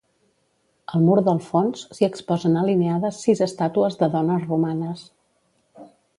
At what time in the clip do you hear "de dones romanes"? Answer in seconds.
4.01-5.07